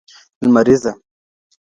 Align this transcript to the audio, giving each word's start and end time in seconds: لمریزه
لمریزه 0.43 0.91